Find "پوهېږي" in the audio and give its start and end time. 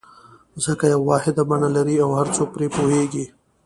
2.75-3.25